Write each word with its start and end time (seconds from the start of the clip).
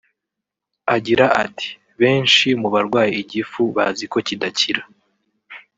Agira 0.95 1.25
ati 1.43 1.69
“Benshi 1.99 2.47
mu 2.61 2.67
barwaye 2.73 3.11
igifu 3.21 3.61
bazi 3.75 4.05
ko 4.13 4.17
kidakira 4.27 4.81